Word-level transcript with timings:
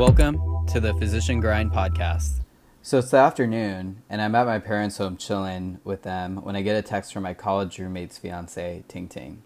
Welcome 0.00 0.64
to 0.68 0.80
the 0.80 0.94
Physician 0.94 1.40
Grind 1.40 1.72
podcast. 1.72 2.40
So 2.80 3.00
it's 3.00 3.10
the 3.10 3.18
afternoon, 3.18 4.02
and 4.08 4.22
I'm 4.22 4.34
at 4.34 4.46
my 4.46 4.58
parents' 4.58 4.96
home 4.96 5.18
chilling 5.18 5.78
with 5.84 6.04
them 6.04 6.38
when 6.42 6.56
I 6.56 6.62
get 6.62 6.74
a 6.74 6.80
text 6.80 7.12
from 7.12 7.24
my 7.24 7.34
college 7.34 7.78
roommate's 7.78 8.16
fiance, 8.16 8.82
Ting 8.88 9.08
Ting. 9.08 9.42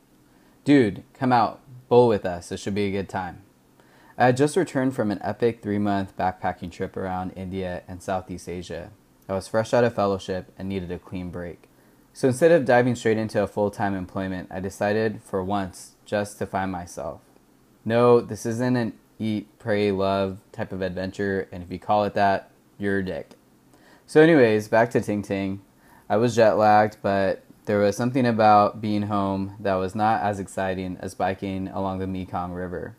Dude, 0.62 1.02
come 1.12 1.32
out, 1.32 1.60
bowl 1.88 2.06
with 2.06 2.24
us. 2.24 2.52
It 2.52 2.60
should 2.60 2.76
be 2.76 2.86
a 2.86 2.92
good 2.92 3.08
time. 3.08 3.42
I 4.16 4.26
had 4.26 4.36
just 4.36 4.56
returned 4.56 4.94
from 4.94 5.10
an 5.10 5.18
epic 5.22 5.60
three 5.60 5.78
month 5.78 6.16
backpacking 6.16 6.70
trip 6.70 6.96
around 6.96 7.32
India 7.32 7.82
and 7.88 8.00
Southeast 8.00 8.48
Asia. 8.48 8.92
I 9.28 9.32
was 9.32 9.48
fresh 9.48 9.74
out 9.74 9.82
of 9.82 9.96
fellowship 9.96 10.52
and 10.56 10.68
needed 10.68 10.92
a 10.92 11.00
clean 11.00 11.30
break. 11.30 11.68
So 12.12 12.28
instead 12.28 12.52
of 12.52 12.64
diving 12.64 12.94
straight 12.94 13.18
into 13.18 13.42
a 13.42 13.48
full 13.48 13.72
time 13.72 13.96
employment, 13.96 14.50
I 14.52 14.60
decided 14.60 15.20
for 15.24 15.42
once 15.42 15.96
just 16.04 16.38
to 16.38 16.46
find 16.46 16.70
myself. 16.70 17.22
No, 17.84 18.20
this 18.20 18.46
isn't 18.46 18.76
an 18.76 18.92
eat, 19.18 19.58
pray, 19.58 19.90
love 19.90 20.38
type 20.52 20.72
of 20.72 20.82
adventure, 20.82 21.48
and 21.52 21.62
if 21.62 21.70
you 21.70 21.78
call 21.78 22.04
it 22.04 22.14
that, 22.14 22.50
you're 22.78 22.98
a 22.98 23.04
dick. 23.04 23.30
So, 24.06 24.20
anyways, 24.20 24.68
back 24.68 24.90
to 24.90 25.00
Ting 25.00 25.22
Ting. 25.22 25.62
I 26.08 26.16
was 26.16 26.36
jet 26.36 26.58
lagged, 26.58 26.98
but 27.02 27.42
there 27.64 27.78
was 27.78 27.96
something 27.96 28.26
about 28.26 28.80
being 28.80 29.02
home 29.02 29.56
that 29.60 29.74
was 29.74 29.94
not 29.94 30.22
as 30.22 30.38
exciting 30.38 30.98
as 31.00 31.14
biking 31.14 31.68
along 31.68 31.98
the 31.98 32.06
Mekong 32.06 32.52
River. 32.52 32.96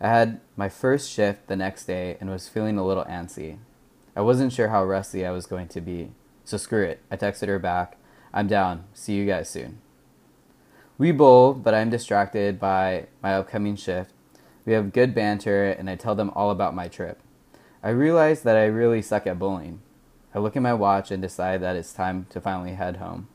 I 0.00 0.08
had 0.08 0.40
my 0.56 0.68
first 0.68 1.10
shift 1.10 1.48
the 1.48 1.56
next 1.56 1.86
day 1.86 2.16
and 2.20 2.30
was 2.30 2.48
feeling 2.48 2.78
a 2.78 2.86
little 2.86 3.04
antsy. 3.04 3.58
I 4.14 4.20
wasn't 4.20 4.52
sure 4.52 4.68
how 4.68 4.84
rusty 4.84 5.26
I 5.26 5.30
was 5.30 5.46
going 5.46 5.68
to 5.68 5.80
be, 5.80 6.12
so 6.44 6.56
screw 6.56 6.84
it. 6.84 7.00
I 7.10 7.16
texted 7.16 7.48
her 7.48 7.58
back. 7.58 7.96
I'm 8.32 8.46
down. 8.46 8.84
See 8.94 9.14
you 9.14 9.26
guys 9.26 9.48
soon. 9.48 9.78
We 10.98 11.12
bowl, 11.12 11.52
but 11.54 11.74
I'm 11.74 11.90
distracted 11.90 12.60
by 12.60 13.06
my 13.22 13.34
upcoming 13.34 13.76
shift. 13.76 14.12
We 14.66 14.72
have 14.72 14.92
good 14.92 15.14
banter, 15.14 15.70
and 15.70 15.88
I 15.88 15.94
tell 15.94 16.16
them 16.16 16.32
all 16.34 16.50
about 16.50 16.74
my 16.74 16.88
trip. 16.88 17.20
I 17.84 17.90
realize 17.90 18.42
that 18.42 18.56
I 18.56 18.64
really 18.64 19.00
suck 19.00 19.26
at 19.26 19.38
bowling. 19.38 19.80
I 20.34 20.40
look 20.40 20.56
at 20.56 20.62
my 20.62 20.74
watch 20.74 21.12
and 21.12 21.22
decide 21.22 21.62
that 21.62 21.76
it's 21.76 21.92
time 21.92 22.26
to 22.30 22.40
finally 22.40 22.74
head 22.74 22.96
home. 22.96 23.28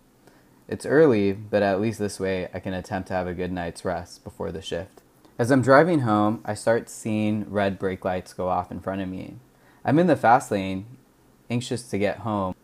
It's 0.68 0.86
early, 0.86 1.32
but 1.32 1.64
at 1.64 1.82
least 1.82 2.00
this 2.00 2.20
way 2.20 2.50
I 2.54 2.60
can 2.60 2.74
attempt 2.74 3.08
to 3.08 3.14
have 3.14 3.28
a 3.28 3.34
good 3.34 3.52
night's 3.52 3.86
rest 3.86 4.24
before 4.26 4.52
the 4.52 4.62
shift. 4.62 5.02
As 5.40 5.52
I'm 5.52 5.62
driving 5.62 6.02
home, 6.02 6.42
I 6.46 6.54
start 6.54 6.90
seeing 6.90 7.50
red 7.50 7.80
brake 7.80 8.06
lights 8.06 8.34
go 8.34 8.50
off 8.50 8.70
in 8.70 8.82
front 8.82 9.02
of 9.02 9.08
me. 9.08 9.36
I'm 9.86 10.00
in 10.00 10.08
the 10.08 10.16
fast 10.18 10.52
lane, 10.52 10.86
anxious 11.50 11.84
to 11.90 11.98
get 11.98 12.20
home. 12.20 12.56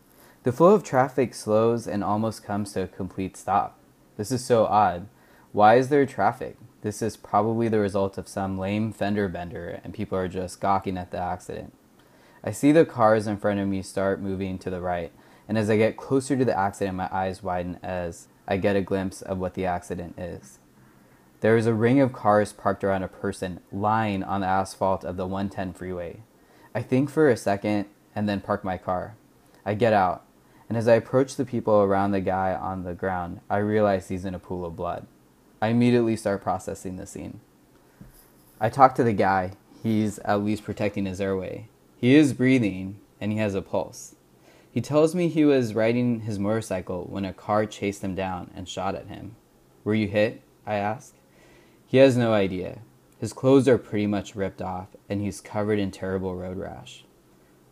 The 0.43 0.51
flow 0.51 0.73
of 0.73 0.83
traffic 0.83 1.33
slows 1.33 1.87
and 1.87 2.03
almost 2.03 2.43
comes 2.43 2.73
to 2.73 2.83
a 2.83 2.87
complete 2.87 3.35
stop. 3.35 3.79
This 4.17 4.31
is 4.31 4.45
so 4.45 4.65
odd. 4.65 5.07
Why 5.53 5.75
is 5.75 5.89
there 5.89 6.05
traffic? 6.05 6.57
This 6.87 7.01
is 7.01 7.17
probably 7.17 7.67
the 7.67 7.81
result 7.81 8.17
of 8.17 8.29
some 8.29 8.57
lame 8.57 8.93
fender 8.93 9.27
bender 9.27 9.81
and 9.83 9.93
people 9.93 10.17
are 10.17 10.29
just 10.29 10.61
gawking 10.61 10.97
at 10.97 11.11
the 11.11 11.17
accident. 11.17 11.73
I 12.45 12.51
see 12.51 12.71
the 12.71 12.85
cars 12.85 13.27
in 13.27 13.35
front 13.35 13.59
of 13.59 13.67
me 13.67 13.81
start 13.81 14.21
moving 14.21 14.57
to 14.59 14.69
the 14.69 14.79
right, 14.79 15.11
and 15.49 15.57
as 15.57 15.69
I 15.69 15.75
get 15.75 15.97
closer 15.97 16.37
to 16.37 16.45
the 16.45 16.57
accident, 16.57 16.95
my 16.95 17.09
eyes 17.11 17.43
widen 17.43 17.77
as 17.83 18.29
I 18.47 18.55
get 18.55 18.77
a 18.77 18.81
glimpse 18.81 19.21
of 19.21 19.37
what 19.37 19.55
the 19.55 19.65
accident 19.65 20.17
is. 20.17 20.59
There 21.41 21.57
is 21.57 21.65
a 21.65 21.73
ring 21.73 21.99
of 21.99 22.13
cars 22.13 22.53
parked 22.53 22.85
around 22.85 23.03
a 23.03 23.09
person 23.09 23.59
lying 23.69 24.23
on 24.23 24.39
the 24.39 24.47
asphalt 24.47 25.03
of 25.03 25.17
the 25.17 25.27
110 25.27 25.73
freeway. 25.73 26.21
I 26.73 26.83
think 26.83 27.09
for 27.09 27.27
a 27.27 27.35
second 27.35 27.87
and 28.15 28.29
then 28.29 28.39
park 28.39 28.63
my 28.63 28.77
car. 28.77 29.17
I 29.65 29.73
get 29.73 29.91
out, 29.91 30.23
and 30.69 30.77
as 30.77 30.87
I 30.87 30.93
approach 30.93 31.35
the 31.35 31.43
people 31.43 31.81
around 31.81 32.11
the 32.11 32.21
guy 32.21 32.55
on 32.55 32.85
the 32.85 32.93
ground, 32.93 33.41
I 33.49 33.57
realize 33.57 34.07
he's 34.07 34.23
in 34.23 34.33
a 34.33 34.39
pool 34.39 34.65
of 34.65 34.77
blood. 34.77 35.05
I 35.61 35.69
immediately 35.69 36.15
start 36.15 36.43
processing 36.43 36.97
the 36.97 37.07
scene. 37.07 37.39
I 38.59 38.69
talk 38.69 38.95
to 38.95 39.03
the 39.03 39.13
guy. 39.13 39.53
He's 39.81 40.19
at 40.19 40.43
least 40.43 40.63
protecting 40.63 41.05
his 41.05 41.21
airway. 41.21 41.69
He 41.97 42.15
is 42.15 42.33
breathing 42.33 42.99
and 43.19 43.31
he 43.31 43.37
has 43.39 43.55
a 43.55 43.61
pulse. 43.61 44.15
He 44.71 44.81
tells 44.81 45.15
me 45.15 45.27
he 45.27 45.45
was 45.45 45.73
riding 45.73 46.21
his 46.21 46.37
motorcycle 46.37 47.05
when 47.09 47.25
a 47.25 47.33
car 47.33 47.65
chased 47.65 48.03
him 48.03 48.13
down 48.13 48.51
and 48.55 48.69
shot 48.69 48.95
at 48.95 49.07
him. 49.07 49.35
Were 49.83 49.95
you 49.95 50.07
hit? 50.07 50.41
I 50.65 50.75
ask. 50.75 51.15
He 51.87 51.97
has 51.97 52.17
no 52.17 52.33
idea. 52.33 52.79
His 53.19 53.33
clothes 53.33 53.67
are 53.67 53.77
pretty 53.77 54.07
much 54.07 54.35
ripped 54.35 54.61
off 54.61 54.89
and 55.09 55.21
he's 55.21 55.41
covered 55.41 55.79
in 55.79 55.89
terrible 55.89 56.35
road 56.35 56.57
rash. 56.57 57.05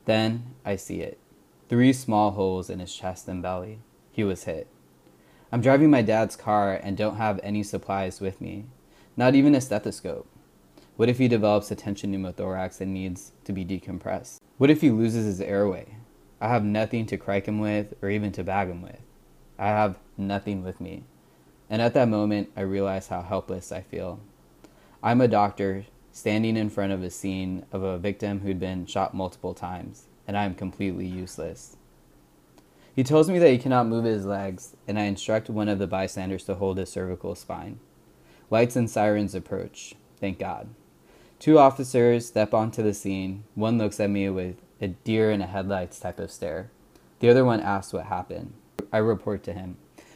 Then 0.06 0.56
I 0.66 0.76
see 0.76 1.02
it 1.02 1.20
three 1.68 1.94
small 1.94 2.32
holes 2.32 2.70
in 2.70 2.80
his 2.80 2.96
chest 2.96 3.28
and 3.28 3.42
belly. 3.42 3.80
He 4.12 4.24
was 4.24 4.44
hit. 4.44 4.68
I'm 5.52 5.62
driving 5.62 5.90
my 5.90 6.02
dad's 6.02 6.36
car 6.36 6.74
and 6.74 6.98
don't 6.98 7.18
have 7.18 7.40
any 7.44 7.64
supplies 7.64 8.20
with 8.20 8.42
me, 8.42 8.66
not 9.16 9.36
even 9.36 9.54
a 9.54 9.62
stethoscope. 9.62 10.28
What 10.98 11.10
if 11.10 11.18
he 11.18 11.28
develops 11.28 11.70
a 11.70 11.76
tension 11.76 12.12
pneumothorax 12.12 12.82
and 12.82 12.94
needs 12.94 13.32
to 13.44 13.54
be 13.54 13.64
decompressed? 13.64 14.40
What 14.58 14.70
if 14.70 14.82
he 14.82 14.90
loses 14.90 15.26
his 15.26 15.42
airway? 15.42 15.98
I 16.42 16.48
have 16.48 16.64
nothing 16.64 17.06
to 17.08 17.18
cric 17.18 17.48
him 17.48 17.60
with 17.60 17.94
or 18.02 18.10
even 18.10 18.32
to 18.34 18.44
bag 18.44 18.70
him 18.70 18.82
with. 18.82 19.00
I 19.60 19.68
have 19.68 20.00
nothing 20.18 20.64
with 20.64 20.82
me. 20.82 21.04
And 21.70 21.82
at 21.82 21.94
that 21.94 22.10
moment, 22.10 22.52
I 22.56 22.62
realize 22.62 23.08
how 23.08 23.22
helpless 23.22 23.72
I 23.72 23.82
feel. 23.82 24.20
I'm 25.04 25.22
a 25.22 25.28
doctor 25.28 25.86
standing 26.12 26.58
in 26.58 26.70
front 26.70 26.92
of 26.92 27.04
a 27.04 27.10
scene 27.10 27.66
of 27.72 27.84
a 27.84 27.98
victim 27.98 28.40
who'd 28.40 28.60
been 28.60 28.86
shot 28.86 29.14
multiple 29.14 29.54
times, 29.54 30.08
and 30.28 30.38
I 30.38 30.46
am 30.46 30.56
completely 30.56 31.06
useless. 31.06 31.78
He 32.96 33.04
tells 33.04 33.30
me 33.30 33.40
that 33.40 33.52
he 33.52 33.58
cannot 33.58 33.88
move 33.88 34.06
his 34.06 34.26
legs, 34.26 34.76
and 34.88 34.98
I 34.98 35.04
instruct 35.04 35.50
one 35.50 35.68
of 35.68 35.80
the 35.80 35.88
bystanders 35.88 36.46
to 36.46 36.56
hold 36.56 36.78
his 36.78 36.90
cervical 36.90 37.36
spine. 37.36 37.80
Lights 38.50 38.78
and 38.78 38.90
sirens 38.90 39.36
approach. 39.36 39.96
Thank 40.20 40.40
God. 40.40 40.70
Two 41.38 41.60
officers 41.60 42.26
step 42.26 42.54
onto 42.54 42.82
the 42.82 42.94
scene. 42.94 43.44
One 43.54 43.78
looks 43.78 44.00
at 44.00 44.10
me 44.10 44.30
with 44.30 44.56
a 44.80 44.88
deer 44.88 45.30
in 45.30 45.42
a 45.42 45.48
headlights 45.48 46.00
type 46.00 46.20
of 46.20 46.32
stare. 46.32 46.72
The 47.20 47.30
other 47.30 47.44
one 47.44 47.60
asks 47.60 47.92
what 47.92 48.06
happened. 48.06 48.54
I 48.94 49.00
report 49.00 49.44
to 49.44 49.54
him. 49.54 49.76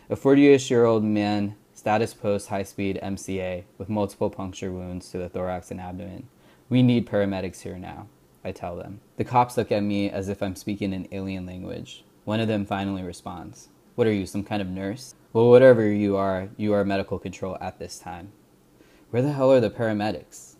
A 0.09 0.15
48 0.15 0.69
year 0.69 0.85
old 0.85 1.03
man, 1.03 1.55
status 1.73 2.13
post 2.13 2.47
high 2.47 2.63
speed 2.63 2.97
MCA, 3.03 3.65
with 3.77 3.89
multiple 3.89 4.29
puncture 4.29 4.71
wounds 4.71 5.11
to 5.11 5.17
the 5.17 5.27
thorax 5.27 5.69
and 5.69 5.81
abdomen. 5.81 6.29
We 6.69 6.81
need 6.81 7.07
paramedics 7.07 7.61
here 7.61 7.77
now, 7.77 8.07
I 8.43 8.53
tell 8.53 8.77
them. 8.77 9.01
The 9.17 9.25
cops 9.25 9.57
look 9.57 9.71
at 9.71 9.83
me 9.83 10.09
as 10.09 10.29
if 10.29 10.41
I'm 10.41 10.55
speaking 10.55 10.93
an 10.93 11.09
alien 11.11 11.45
language. 11.45 12.05
One 12.29 12.39
of 12.39 12.47
them 12.47 12.63
finally 12.63 13.01
responds, 13.01 13.69
What 13.95 14.05
are 14.05 14.13
you, 14.13 14.27
some 14.27 14.43
kind 14.43 14.61
of 14.61 14.67
nurse? 14.67 15.15
Well, 15.33 15.49
whatever 15.49 15.91
you 15.91 16.15
are, 16.15 16.49
you 16.57 16.73
are 16.73 16.85
medical 16.85 17.17
control 17.17 17.57
at 17.59 17.79
this 17.79 17.97
time. 17.97 18.33
Where 19.09 19.23
the 19.23 19.31
hell 19.31 19.51
are 19.51 19.59
the 19.59 19.71
paramedics? 19.71 20.57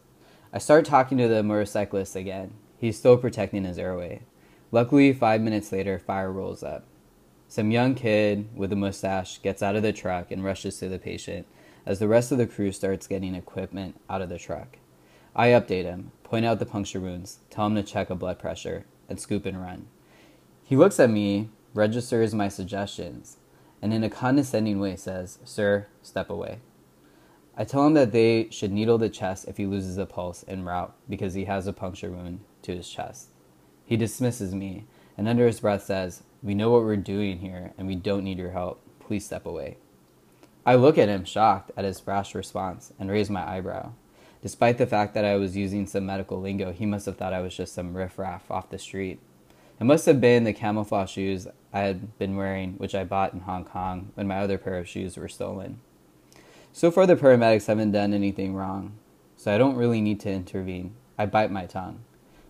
I 0.52 0.58
start 0.58 0.84
talking 0.84 1.20
to 1.20 1.28
the 1.28 1.44
motorcyclist 1.44 2.16
again. 2.16 2.56
He's 2.80 2.98
still 2.98 3.18
protecting 3.18 3.66
his 3.66 3.78
airway. 3.78 4.24
Luckily, 4.72 5.14
five 5.14 5.42
minutes 5.42 5.72
later, 5.72 6.00
fire 6.00 6.32
rolls 6.32 6.64
up. 6.64 6.86
Some 7.48 7.70
young 7.70 7.94
kid 7.94 8.50
with 8.56 8.74
a 8.74 8.76
mustache 8.76 9.40
gets 9.44 9.62
out 9.62 9.76
of 9.76 9.84
the 9.84 9.94
truck 9.94 10.32
and 10.32 10.44
rushes 10.44 10.80
to 10.80 10.90
the 10.90 10.98
patient 10.98 11.46
as 11.86 12.00
the 12.00 12.08
rest 12.08 12.32
of 12.32 12.40
the 12.40 12.48
crew 12.48 12.72
starts 12.72 13.06
getting 13.06 13.36
equipment 13.36 14.02
out 14.10 14.24
of 14.24 14.30
the 14.30 14.40
truck. 14.40 14.80
I 15.36 15.50
update 15.50 15.84
him, 15.84 16.14
point 16.24 16.48
out 16.48 16.58
the 16.58 16.66
puncture 16.66 17.00
wounds, 17.00 17.42
tell 17.52 17.68
him 17.68 17.76
to 17.76 17.84
check 17.84 18.10
a 18.10 18.16
blood 18.16 18.40
pressure, 18.40 18.88
and 19.08 19.20
scoop 19.20 19.46
and 19.46 19.62
run. 19.62 19.86
He 20.64 20.76
looks 20.76 21.00
at 21.00 21.12
me, 21.12 21.50
registers 21.74 22.34
my 22.34 22.48
suggestions, 22.48 23.38
and 23.82 23.94
in 23.94 24.04
a 24.04 24.10
condescending 24.10 24.80
way 24.80 24.96
says, 24.96 25.40
Sir, 25.44 25.88
step 26.02 26.30
away. 26.30 26.60
I 27.60 27.66
tell 27.66 27.86
him 27.86 27.94
that 27.96 28.14
they 28.14 28.48
should 28.52 28.72
needle 28.72 28.98
the 28.98 29.10
chest 29.10 29.46
if 29.48 29.58
he 29.58 29.66
loses 29.66 29.98
a 29.98 30.06
pulse 30.06 30.46
en 30.48 30.64
route 30.64 30.96
because 31.10 31.34
he 31.34 31.46
has 31.46 31.68
a 31.68 31.74
puncture 31.74 32.10
wound 32.10 32.40
to 32.62 32.74
his 32.74 32.90
chest. 32.90 33.32
He 33.86 33.98
dismisses 33.98 34.56
me 34.56 34.86
and 35.18 35.28
under 35.28 35.46
his 35.46 35.60
breath 35.60 35.84
says, 35.84 36.24
We 36.42 36.54
know 36.54 36.70
what 36.72 36.84
we're 36.84 36.96
doing 36.96 37.40
here 37.40 37.74
and 37.78 37.86
we 37.86 37.96
don't 37.96 38.24
need 38.24 38.38
your 38.38 38.52
help. 38.52 38.82
Please 39.02 39.26
step 39.26 39.46
away. 39.46 39.76
I 40.66 40.76
look 40.76 40.98
at 40.98 41.10
him 41.10 41.26
shocked 41.26 41.72
at 41.76 41.84
his 41.84 42.00
brash 42.00 42.34
response 42.34 42.94
and 42.98 43.12
raise 43.12 43.30
my 43.30 43.46
eyebrow. 43.46 43.92
Despite 44.42 44.78
the 44.78 44.88
fact 44.88 45.14
that 45.16 45.26
I 45.26 45.36
was 45.36 45.58
using 45.58 45.86
some 45.86 46.06
medical 46.06 46.40
lingo, 46.40 46.72
he 46.72 46.86
must 46.86 47.08
have 47.08 47.18
thought 47.18 47.34
I 47.34 47.42
was 47.42 47.58
just 47.58 47.74
some 47.74 47.94
riffraff 47.94 48.50
off 48.50 48.70
the 48.70 48.80
street. 48.80 49.20
It 49.80 49.86
must 49.86 50.06
have 50.08 50.20
been 50.20 50.44
the 50.44 50.52
camouflage 50.52 51.12
shoes 51.12 51.48
I 51.72 51.80
had 51.80 52.18
been 52.20 52.36
wearing, 52.36 52.74
which 52.74 52.94
I 52.94 53.06
bought 53.06 53.34
in 53.34 53.40
Hong 53.42 53.64
Kong 53.64 54.12
when 54.16 54.28
my 54.28 54.40
other 54.40 54.58
pair 54.58 54.78
of 54.78 54.90
shoes 54.90 55.16
were 55.16 55.30
stolen. 55.30 55.80
So 56.74 56.92
far, 56.92 57.08
the 57.08 57.16
paramedics 57.16 57.68
haven't 57.68 57.94
done 57.94 58.14
anything 58.14 58.56
wrong, 58.56 58.98
so 59.38 59.54
I 59.54 59.58
don't 59.58 59.78
really 59.78 60.02
need 60.02 60.20
to 60.22 60.32
intervene. 60.32 60.96
I 61.18 61.28
bite 61.28 61.50
my 61.50 61.66
tongue. 61.66 62.02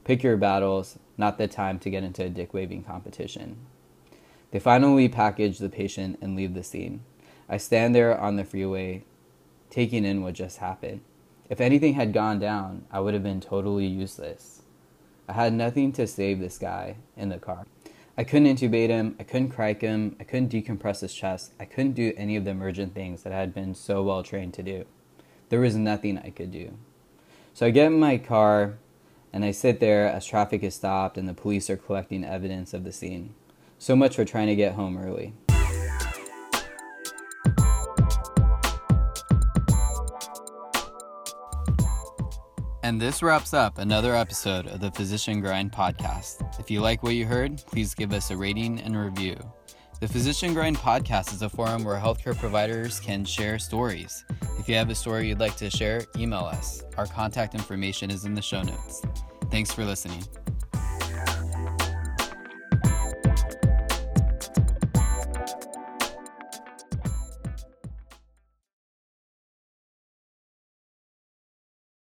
Pick 0.05 0.23
your 0.23 0.37
battles, 0.37 0.97
not 1.17 1.37
the 1.37 1.47
time 1.47 1.77
to 1.79 1.89
get 1.91 2.03
into 2.03 2.23
a 2.23 2.29
dick 2.29 2.51
waving 2.51 2.83
competition. 2.83 3.57
They 4.49 4.59
finally 4.59 5.07
package 5.07 5.59
the 5.59 5.69
patient 5.69 6.17
and 6.21 6.35
leave 6.35 6.55
the 6.55 6.63
scene. 6.63 7.03
I 7.47 7.57
stand 7.57 7.93
there 7.93 8.19
on 8.19 8.37
the 8.37 8.43
freeway, 8.43 9.03
taking 9.69 10.03
in 10.03 10.23
what 10.23 10.33
just 10.33 10.57
happened. 10.57 11.01
If 11.47 11.61
anything 11.61 11.93
had 11.93 12.11
gone 12.11 12.39
down, 12.39 12.85
I 12.91 12.99
would 12.99 13.13
have 13.13 13.23
been 13.23 13.39
totally 13.39 13.85
useless. 13.85 14.63
I 15.29 15.33
had 15.33 15.53
nothing 15.53 15.91
to 15.93 16.07
save 16.07 16.39
this 16.39 16.57
guy 16.57 16.95
in 17.15 17.29
the 17.29 17.37
car. 17.37 17.67
I 18.17 18.23
couldn't 18.23 18.47
intubate 18.47 18.89
him, 18.89 19.15
I 19.19 19.23
couldn't 19.23 19.51
cric 19.51 19.81
him, 19.81 20.15
I 20.19 20.23
couldn't 20.23 20.51
decompress 20.51 21.01
his 21.01 21.13
chest, 21.13 21.53
I 21.59 21.65
couldn't 21.65 21.93
do 21.93 22.13
any 22.17 22.35
of 22.35 22.45
the 22.45 22.49
emergent 22.49 22.95
things 22.95 23.21
that 23.21 23.31
I 23.31 23.37
had 23.37 23.53
been 23.53 23.75
so 23.75 24.01
well 24.01 24.23
trained 24.23 24.55
to 24.55 24.63
do. 24.63 24.85
There 25.49 25.59
was 25.59 25.75
nothing 25.75 26.17
I 26.17 26.31
could 26.31 26.51
do. 26.51 26.73
So 27.53 27.67
I 27.67 27.69
get 27.69 27.87
in 27.87 27.99
my 27.99 28.17
car 28.17 28.79
and 29.31 29.45
I 29.45 29.51
sit 29.51 29.79
there 29.79 30.07
as 30.07 30.25
traffic 30.25 30.63
is 30.63 30.73
stopped 30.73 31.15
and 31.15 31.29
the 31.29 31.35
police 31.35 31.69
are 31.69 31.77
collecting 31.77 32.25
evidence 32.25 32.73
of 32.73 32.83
the 32.83 32.91
scene. 32.91 33.35
So 33.77 33.95
much 33.95 34.15
for 34.15 34.25
trying 34.25 34.47
to 34.47 34.55
get 34.55 34.73
home 34.73 34.97
early. 34.97 35.33
And 42.89 42.99
this 42.99 43.21
wraps 43.21 43.53
up 43.53 43.77
another 43.77 44.15
episode 44.15 44.65
of 44.65 44.79
the 44.79 44.89
Physician 44.89 45.41
Grind 45.41 45.71
podcast. 45.71 46.59
If 46.59 46.71
you 46.71 46.81
like 46.81 47.03
what 47.03 47.13
you 47.13 47.23
heard, 47.23 47.57
please 47.67 47.93
give 47.93 48.11
us 48.11 48.31
a 48.31 48.35
rating 48.35 48.81
and 48.81 48.97
review. 48.97 49.37
The 50.01 50.07
Physician 50.07 50.55
Grind 50.55 50.75
podcast 50.75 51.31
is 51.31 51.43
a 51.43 51.49
forum 51.49 51.83
where 51.83 51.99
healthcare 51.99 52.35
providers 52.35 52.99
can 52.99 53.25
share 53.25 53.59
stories. 53.59 54.25
If 54.57 54.67
you 54.67 54.73
have 54.73 54.89
a 54.89 54.95
story 54.95 55.27
you'd 55.27 55.39
like 55.39 55.55
to 55.57 55.69
share, 55.69 56.01
email 56.17 56.39
us. 56.39 56.81
Our 56.97 57.05
contact 57.05 57.53
information 57.53 58.09
is 58.09 58.25
in 58.25 58.33
the 58.33 58.41
show 58.41 58.63
notes. 58.63 59.03
Thanks 59.51 59.71
for 59.71 59.85
listening. 59.85 60.23